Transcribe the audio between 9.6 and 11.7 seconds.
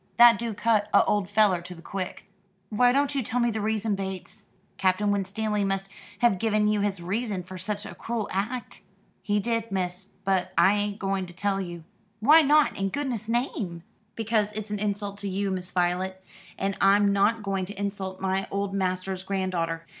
miss; but I ain't going to tell